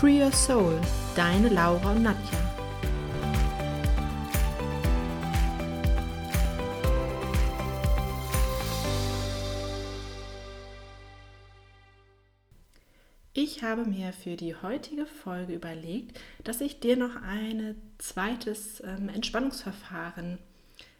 [0.00, 0.80] Free Your Soul,
[1.14, 2.38] deine Laura und Nadja.
[13.34, 19.10] Ich habe mir für die heutige Folge überlegt, dass ich dir noch ein zweites ähm,
[19.10, 20.38] Entspannungsverfahren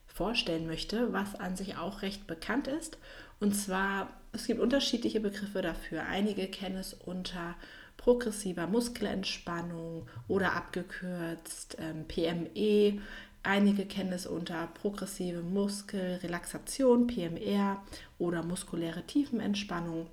[0.08, 2.98] vorstellen möchte, was an sich auch recht bekannt ist.
[3.38, 6.02] Und zwar, es gibt unterschiedliche Begriffe dafür.
[6.02, 7.54] Einige kennen es unter
[8.00, 12.98] progressiver Muskelentspannung oder abgekürzt ähm, PME.
[13.42, 17.82] Einige kennen es unter progressive Muskelrelaxation, PMR
[18.18, 20.06] oder muskuläre Tiefenentspannung.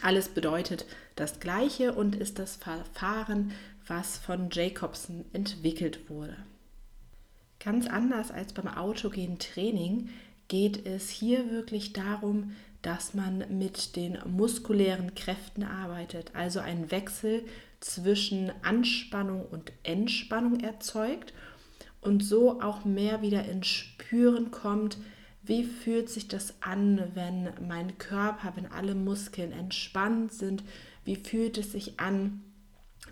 [0.00, 3.52] Alles bedeutet das Gleiche und ist das Verfahren,
[3.86, 6.36] was von Jacobson entwickelt wurde.
[7.60, 10.08] Ganz anders als beim autogenen Training
[10.48, 17.44] geht es hier wirklich darum, dass man mit den muskulären Kräften arbeitet, also einen Wechsel
[17.80, 21.32] zwischen Anspannung und Entspannung erzeugt
[22.00, 24.98] und so auch mehr wieder ins Spüren kommt,
[25.44, 30.62] wie fühlt sich das an, wenn mein Körper, wenn alle Muskeln entspannt sind,
[31.04, 32.42] wie fühlt es sich an,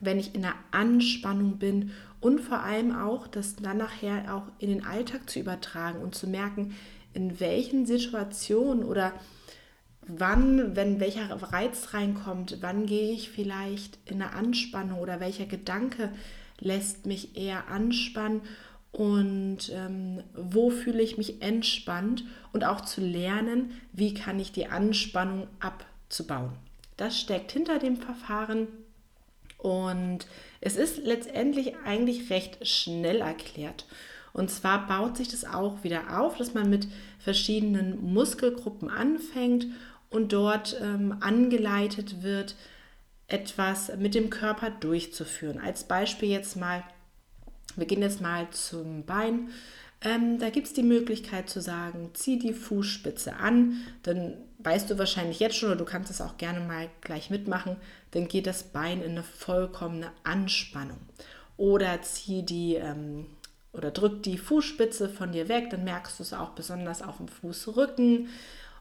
[0.00, 1.90] wenn ich in der Anspannung bin?
[2.20, 6.28] Und vor allem auch, das dann nachher auch in den Alltag zu übertragen und zu
[6.28, 6.76] merken,
[7.14, 9.12] in welchen Situationen oder
[10.18, 16.10] wann, wenn welcher Reiz reinkommt, wann gehe ich vielleicht in eine Anspannung oder welcher Gedanke
[16.58, 18.42] lässt mich eher anspannen
[18.92, 24.66] und ähm, wo fühle ich mich entspannt und auch zu lernen, wie kann ich die
[24.66, 26.52] Anspannung abzubauen.
[26.96, 28.68] Das steckt hinter dem Verfahren
[29.58, 30.26] und
[30.60, 33.86] es ist letztendlich eigentlich recht schnell erklärt.
[34.32, 36.86] Und zwar baut sich das auch wieder auf, dass man mit
[37.18, 39.66] verschiedenen Muskelgruppen anfängt
[40.10, 42.56] und dort ähm, angeleitet wird,
[43.28, 45.58] etwas mit dem Körper durchzuführen.
[45.58, 46.82] Als Beispiel jetzt mal,
[47.76, 49.50] wir gehen jetzt mal zum Bein.
[50.02, 54.98] Ähm, da gibt es die Möglichkeit zu sagen, zieh die Fußspitze an, dann weißt du
[54.98, 57.76] wahrscheinlich jetzt schon oder du kannst es auch gerne mal gleich mitmachen,
[58.12, 60.98] dann geht das Bein in eine vollkommene Anspannung.
[61.56, 63.26] Oder zieh die ähm,
[63.72, 67.28] oder drück die Fußspitze von dir weg, dann merkst du es auch besonders auf dem
[67.28, 68.28] Fußrücken.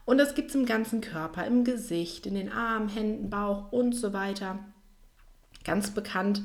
[0.04, 3.92] Und das gibt es im ganzen Körper, im Gesicht, in den Armen, Händen, Bauch und
[3.92, 4.58] so weiter.
[5.64, 6.42] Ganz bekannt,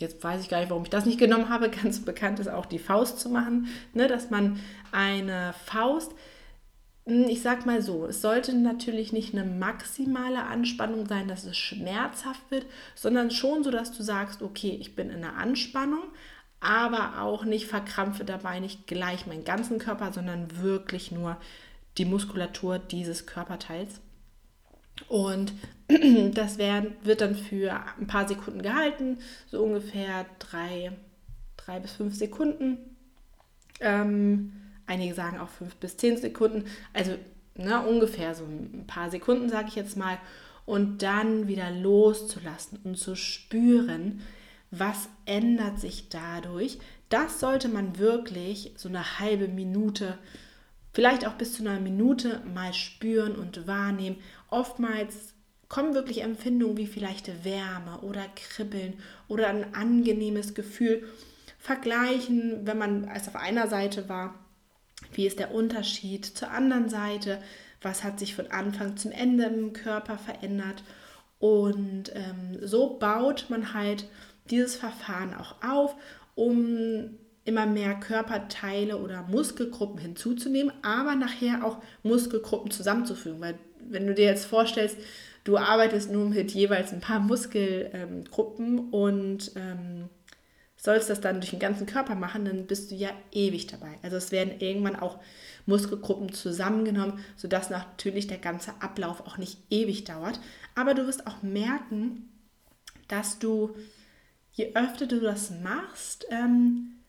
[0.00, 2.66] jetzt weiß ich gar nicht, warum ich das nicht genommen habe, ganz bekannt ist auch
[2.66, 4.58] die Faust zu machen, ne, dass man
[4.92, 6.12] eine Faust,
[7.06, 11.56] hm, ich sag mal so, es sollte natürlich nicht eine maximale Anspannung sein, dass es
[11.56, 16.04] schmerzhaft wird, sondern schon so, dass du sagst, okay, ich bin in einer Anspannung,
[16.60, 21.38] aber auch nicht verkrampfe dabei nicht gleich meinen ganzen Körper, sondern wirklich nur
[21.98, 24.00] die Muskulatur dieses Körperteils.
[25.08, 25.52] Und
[26.34, 30.92] das wird dann für ein paar Sekunden gehalten, so ungefähr drei,
[31.56, 32.78] drei bis fünf Sekunden.
[33.80, 34.52] Ähm,
[34.86, 37.16] einige sagen auch fünf bis zehn Sekunden, also
[37.56, 40.18] ne, ungefähr so ein paar Sekunden, sage ich jetzt mal.
[40.66, 44.20] Und dann wieder loszulassen und zu spüren,
[44.70, 46.78] was ändert sich dadurch.
[47.08, 50.16] Das sollte man wirklich so eine halbe Minute
[50.92, 54.16] vielleicht auch bis zu einer Minute mal spüren und wahrnehmen.
[54.48, 55.34] Oftmals
[55.68, 58.94] kommen wirklich Empfindungen wie vielleicht Wärme oder Kribbeln
[59.28, 61.06] oder ein angenehmes Gefühl.
[61.58, 64.34] Vergleichen, wenn man als auf einer Seite war,
[65.12, 67.40] wie ist der Unterschied zur anderen Seite,
[67.82, 70.82] was hat sich von Anfang zum Ende im Körper verändert.
[71.38, 74.08] Und ähm, so baut man halt
[74.50, 75.94] dieses Verfahren auch auf,
[76.34, 77.16] um
[77.50, 83.40] immer mehr Körperteile oder Muskelgruppen hinzuzunehmen, aber nachher auch Muskelgruppen zusammenzufügen.
[83.40, 83.58] Weil
[83.88, 84.96] wenn du dir jetzt vorstellst,
[85.42, 90.08] du arbeitest nur mit jeweils ein paar Muskelgruppen ähm, und ähm,
[90.76, 93.98] sollst das dann durch den ganzen Körper machen, dann bist du ja ewig dabei.
[94.02, 95.18] Also es werden irgendwann auch
[95.66, 100.40] Muskelgruppen zusammengenommen, sodass natürlich der ganze Ablauf auch nicht ewig dauert.
[100.76, 102.30] Aber du wirst auch merken,
[103.08, 103.74] dass du,
[104.52, 106.99] je öfter du das machst, ähm,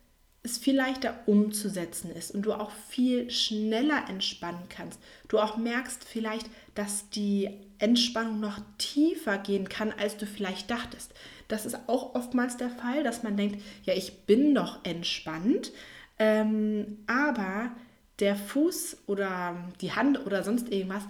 [0.43, 4.99] es viel leichter umzusetzen ist und du auch viel schneller entspannen kannst.
[5.27, 11.13] Du auch merkst vielleicht, dass die Entspannung noch tiefer gehen kann, als du vielleicht dachtest.
[11.47, 15.71] Das ist auch oftmals der Fall, dass man denkt, ja, ich bin doch entspannt,
[16.17, 17.71] ähm, aber
[18.19, 21.03] der Fuß oder die Hand oder sonst irgendwas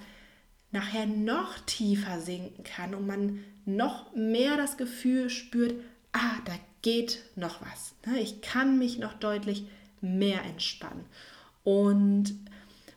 [0.71, 5.75] nachher noch tiefer sinken kann und man noch mehr das Gefühl spürt,
[6.13, 7.93] ah, da geht noch was.
[8.05, 8.19] Ne?
[8.19, 9.65] Ich kann mich noch deutlich
[10.01, 11.05] mehr entspannen.
[11.63, 12.33] Und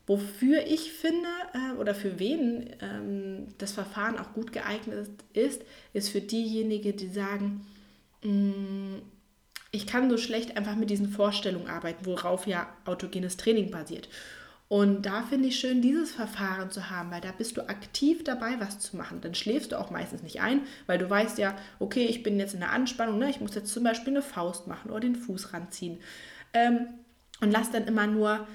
[0.07, 6.11] wofür ich finde äh, oder für wen ähm, das Verfahren auch gut geeignet ist, ist
[6.11, 7.67] für diejenigen, die sagen,
[8.23, 8.97] mm,
[9.71, 14.09] ich kann so schlecht einfach mit diesen Vorstellungen arbeiten, worauf ja autogenes Training basiert.
[14.69, 18.59] Und da finde ich schön, dieses Verfahren zu haben, weil da bist du aktiv dabei,
[18.59, 19.21] was zu machen.
[19.21, 22.55] Dann schläfst du auch meistens nicht ein, weil du weißt ja, okay, ich bin jetzt
[22.55, 23.29] in der Anspannung, ne?
[23.29, 25.99] ich muss jetzt zum Beispiel eine Faust machen oder den Fuß ranziehen.
[26.55, 26.89] Ähm,
[27.41, 28.47] und lass dann immer nur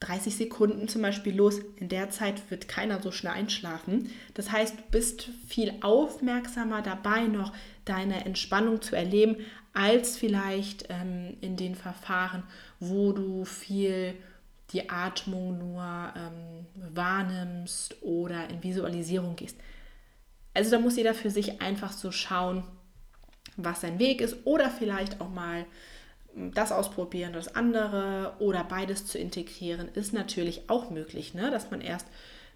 [0.00, 1.60] 30 Sekunden zum Beispiel los.
[1.76, 4.10] In der Zeit wird keiner so schnell einschlafen.
[4.34, 7.52] Das heißt, du bist viel aufmerksamer dabei, noch
[7.86, 9.36] deine Entspannung zu erleben,
[9.72, 12.42] als vielleicht ähm, in den Verfahren,
[12.78, 14.14] wo du viel
[14.72, 19.56] die Atmung nur ähm, wahrnimmst oder in Visualisierung gehst.
[20.54, 22.64] Also da muss jeder für sich einfach so schauen,
[23.56, 25.66] was sein Weg ist oder vielleicht auch mal
[26.34, 31.50] hm, das ausprobieren, das andere oder beides zu integrieren, ist natürlich auch möglich, ne?
[31.50, 32.06] dass man erst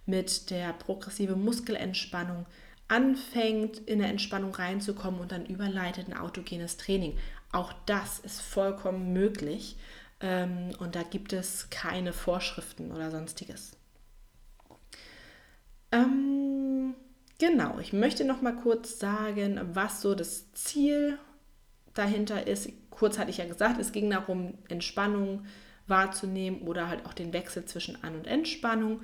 [0.05, 2.45] mit der progressive Muskelentspannung
[2.87, 7.17] anfängt, in eine Entspannung reinzukommen und dann überleitet ein autogenes Training.
[7.51, 9.77] Auch das ist vollkommen möglich.
[10.21, 13.75] Ähm, und da gibt es keine Vorschriften oder sonstiges.
[15.91, 16.93] Ähm,
[17.39, 21.17] genau, ich möchte noch mal kurz sagen, was so das Ziel
[21.93, 22.69] dahinter ist.
[22.89, 25.45] Kurz hatte ich ja gesagt, es ging darum, Entspannung
[25.87, 29.01] wahrzunehmen oder halt auch den Wechsel zwischen An- und Entspannung.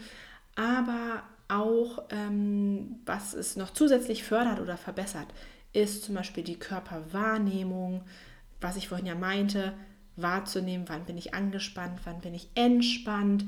[0.55, 5.27] Aber auch, ähm, was es noch zusätzlich fördert oder verbessert,
[5.73, 8.03] ist zum Beispiel die Körperwahrnehmung,
[8.61, 9.73] was ich vorhin ja meinte,
[10.17, 13.45] wahrzunehmen, wann bin ich angespannt, wann bin ich entspannt.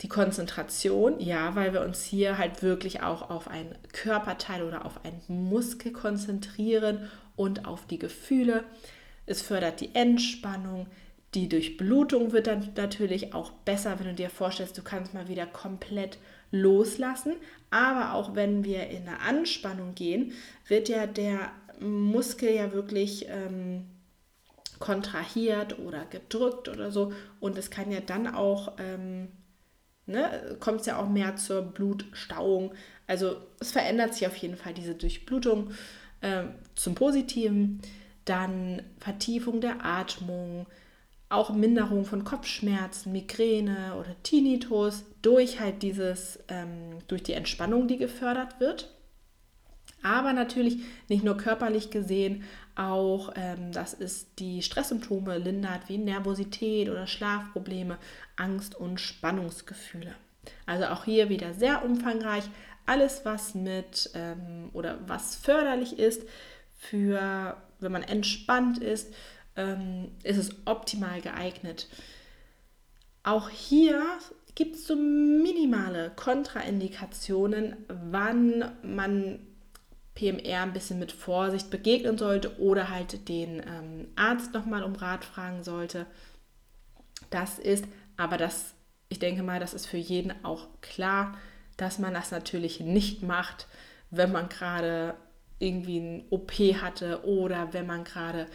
[0.00, 5.04] Die Konzentration, ja, weil wir uns hier halt wirklich auch auf ein Körperteil oder auf
[5.04, 8.64] einen Muskel konzentrieren und auf die Gefühle.
[9.26, 10.86] Es fördert die Entspannung.
[11.34, 15.46] Die Durchblutung wird dann natürlich auch besser, wenn du dir vorstellst, du kannst mal wieder
[15.46, 16.18] komplett
[16.50, 17.34] loslassen.
[17.70, 20.32] Aber auch wenn wir in eine Anspannung gehen,
[20.68, 21.50] wird ja der
[21.80, 23.86] Muskel ja wirklich ähm,
[24.82, 27.12] kontrahiert oder gedrückt oder so.
[27.38, 29.28] Und es kann ja dann auch, ähm,
[30.06, 32.74] ne, kommt es ja auch mehr zur Blutstauung.
[33.06, 35.70] Also es verändert sich auf jeden Fall diese Durchblutung
[36.20, 36.42] äh,
[36.74, 37.80] zum Positiven.
[38.24, 40.66] Dann Vertiefung der Atmung,
[41.28, 47.98] auch Minderung von Kopfschmerzen, Migräne oder Tinnitus durch halt dieses, ähm, durch die Entspannung, die
[47.98, 48.92] gefördert wird.
[50.02, 50.78] Aber natürlich
[51.08, 52.44] nicht nur körperlich gesehen,
[52.74, 57.98] auch, ähm, dass es die Stresssymptome lindert, wie Nervosität oder Schlafprobleme,
[58.36, 60.14] Angst und Spannungsgefühle.
[60.66, 62.44] Also auch hier wieder sehr umfangreich.
[62.86, 66.22] Alles, was mit ähm, oder was förderlich ist
[66.76, 69.14] für, wenn man entspannt ist,
[69.54, 71.88] ähm, ist es optimal geeignet.
[73.22, 74.02] Auch hier
[74.54, 79.38] gibt es so minimale Kontraindikationen, wann man
[80.14, 85.24] PMR ein bisschen mit Vorsicht begegnen sollte oder halt den ähm, Arzt nochmal um Rat
[85.24, 86.06] fragen sollte.
[87.30, 87.84] Das ist,
[88.16, 88.74] aber das,
[89.08, 91.38] ich denke mal, das ist für jeden auch klar,
[91.76, 93.66] dass man das natürlich nicht macht,
[94.10, 95.14] wenn man gerade
[95.58, 98.46] irgendwie ein OP hatte oder wenn man gerade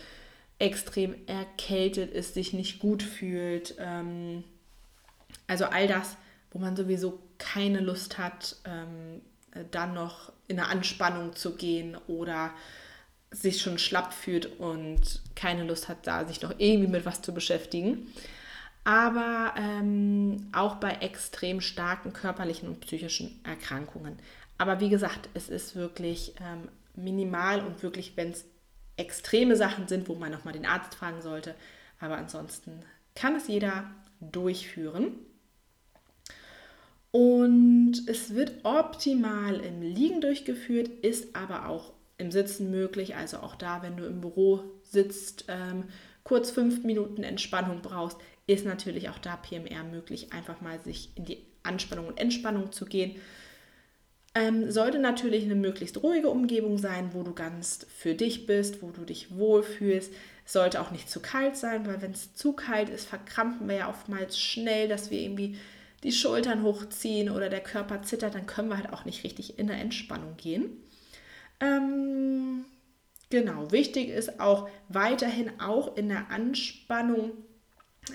[0.60, 3.76] extrem erkältet ist, sich nicht gut fühlt.
[3.80, 4.44] Ähm,
[5.48, 6.18] also all das,
[6.52, 9.37] wo man sowieso keine Lust hat, ähm, äh,
[9.72, 12.52] dann noch in eine Anspannung zu gehen oder
[13.32, 17.34] sich schon schlapp fühlt und keine Lust hat, da sich noch irgendwie mit was zu
[17.34, 18.08] beschäftigen.
[18.84, 24.18] Aber ähm, auch bei extrem starken körperlichen und psychischen Erkrankungen.
[24.58, 28.46] Aber wie gesagt, es ist wirklich ähm, minimal und wirklich, wenn es
[28.96, 31.54] extreme Sachen sind, wo man nochmal den Arzt fragen sollte.
[32.00, 32.82] Aber ansonsten
[33.14, 33.90] kann es jeder
[34.20, 35.16] durchführen.
[37.18, 43.16] Und es wird optimal im Liegen durchgeführt, ist aber auch im Sitzen möglich.
[43.16, 45.86] Also auch da, wenn du im Büro sitzt, ähm,
[46.24, 51.26] kurz fünf Minuten Entspannung brauchst, ist natürlich auch da PMR möglich, einfach mal sich in
[51.26, 53.16] die Anspannung und Entspannung zu gehen.
[54.36, 58.92] Ähm, sollte natürlich eine möglichst ruhige Umgebung sein, wo du ganz für dich bist, wo
[58.92, 60.14] du dich wohlfühlst.
[60.46, 63.90] sollte auch nicht zu kalt sein, weil wenn es zu kalt ist, verkrampfen wir ja
[63.90, 65.58] oftmals schnell, dass wir irgendwie
[66.04, 69.68] die Schultern hochziehen oder der Körper zittert, dann können wir halt auch nicht richtig in
[69.68, 70.70] der Entspannung gehen.
[71.60, 72.66] Ähm,
[73.30, 77.32] genau, wichtig ist auch weiterhin auch in der Anspannung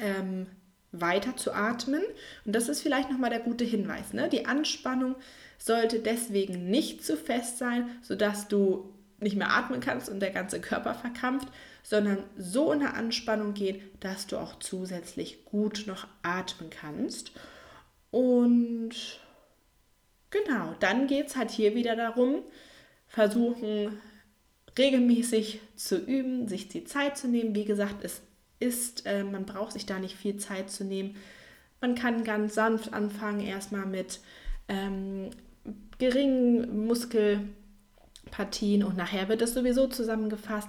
[0.01, 0.47] ähm,
[0.93, 2.03] weiter zu atmen.
[2.45, 4.13] Und das ist vielleicht nochmal der gute Hinweis.
[4.13, 4.29] Ne?
[4.29, 5.17] Die Anspannung
[5.59, 10.61] sollte deswegen nicht zu fest sein, sodass du nicht mehr atmen kannst und der ganze
[10.61, 11.49] Körper verkrampft,
[11.83, 17.33] sondern so in der Anspannung gehen, dass du auch zusätzlich gut noch atmen kannst.
[18.13, 18.95] Und
[20.31, 22.43] genau, dann geht es halt hier wieder darum,
[23.09, 23.99] versuchen
[24.79, 27.55] regelmäßig zu üben, sich die Zeit zu nehmen.
[27.55, 28.21] Wie gesagt, es
[28.61, 31.17] ist, äh, man braucht sich da nicht viel Zeit zu nehmen.
[31.81, 34.21] Man kann ganz sanft anfangen, erstmal mit
[34.69, 35.31] ähm,
[35.99, 40.69] geringen Muskelpartien und nachher wird es sowieso zusammengefasst.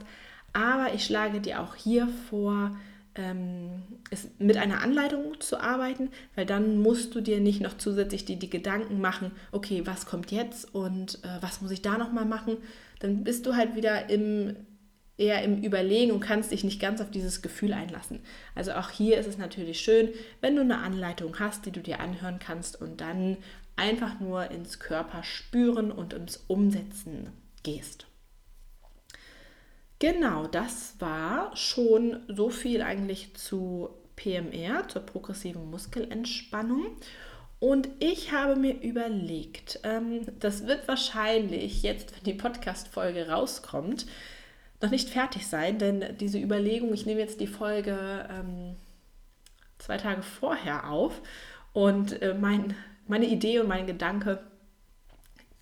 [0.54, 2.78] Aber ich schlage dir auch hier vor,
[3.16, 8.26] ähm, es mit einer Anleitung zu arbeiten, weil dann musst du dir nicht noch zusätzlich
[8.26, 12.26] die, die Gedanken machen, okay, was kommt jetzt und äh, was muss ich da nochmal
[12.26, 12.58] machen.
[13.00, 14.56] Dann bist du halt wieder im,
[15.18, 18.20] eher im Überlegen und kannst dich nicht ganz auf dieses Gefühl einlassen.
[18.56, 20.10] Also auch hier ist es natürlich schön,
[20.42, 23.38] wenn du eine Anleitung hast, die du dir anhören kannst und dann
[23.76, 27.30] einfach nur ins Körper spüren und ins Umsetzen
[27.64, 28.08] gehst.
[30.00, 36.98] Genau, das war schon so viel eigentlich zu PMR, zur progressiven Muskelentspannung.
[37.60, 44.06] Und ich habe mir überlegt, ähm, das wird wahrscheinlich jetzt, wenn die Podcast-Folge rauskommt,
[44.82, 48.76] noch nicht fertig sein, denn diese Überlegung, ich nehme jetzt die Folge ähm,
[49.78, 51.22] zwei Tage vorher auf
[51.72, 52.76] und äh, mein,
[53.08, 54.44] meine Idee und mein Gedanke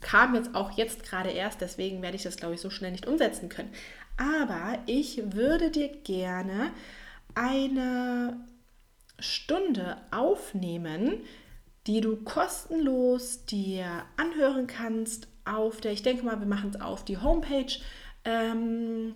[0.01, 3.07] kam jetzt auch jetzt gerade erst, deswegen werde ich das, glaube ich, so schnell nicht
[3.07, 3.71] umsetzen können.
[4.17, 6.71] Aber ich würde dir gerne
[7.33, 8.45] eine
[9.19, 11.21] Stunde aufnehmen,
[11.87, 17.03] die du kostenlos dir anhören kannst auf der, ich denke mal, wir machen es auf
[17.05, 17.73] die Homepage.
[18.25, 19.15] Ähm,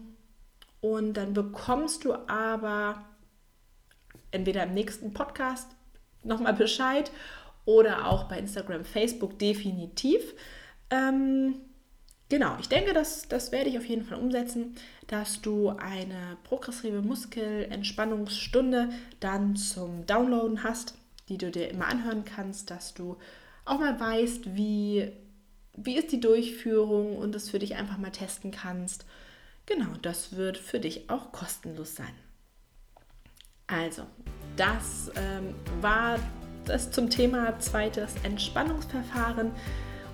[0.81, 3.05] und dann bekommst du aber
[4.31, 5.69] entweder im nächsten Podcast
[6.23, 7.11] nochmal Bescheid
[7.65, 10.33] oder auch bei Instagram, Facebook definitiv.
[10.89, 11.55] Ähm,
[12.27, 14.75] Genau, ich denke, das, das werde ich auf jeden Fall umsetzen,
[15.07, 18.89] dass du eine progressive Muskelentspannungsstunde
[19.19, 20.95] dann zum Downloaden hast,
[21.29, 23.17] die du dir immer anhören kannst, dass du
[23.63, 25.11] auch mal weißt, wie,
[25.75, 29.05] wie ist die Durchführung und das für dich einfach mal testen kannst.
[29.67, 32.13] Genau, das wird für dich auch kostenlos sein.
[33.67, 34.03] Also,
[34.57, 36.19] das ähm, war
[36.65, 39.51] das zum Thema zweites Entspannungsverfahren.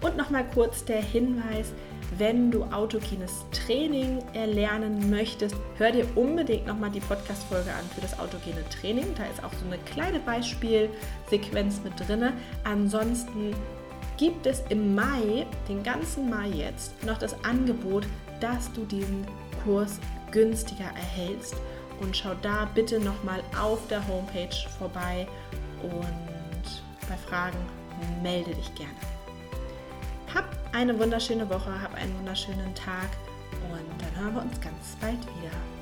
[0.02, 1.74] Und nochmal kurz der Hinweis,
[2.18, 8.20] wenn du autogenes Training erlernen möchtest, hör dir unbedingt nochmal die Podcast-Folge an für das
[8.20, 9.06] autogene Training.
[9.16, 12.34] Da ist auch so eine kleine Beispielsequenz mit drin.
[12.64, 13.56] Ansonsten
[14.18, 18.06] gibt es im Mai, den ganzen Mai jetzt, noch das Angebot,
[18.40, 19.26] dass du diesen
[19.64, 20.00] Kurs
[20.32, 21.56] günstiger erhältst.
[22.02, 25.28] Und schau da bitte nochmal auf der Homepage vorbei
[25.84, 27.58] und bei Fragen
[28.24, 29.21] melde dich gerne.
[30.74, 33.10] Eine wunderschöne Woche, hab einen wunderschönen Tag
[33.70, 35.81] und dann hören wir uns ganz bald wieder.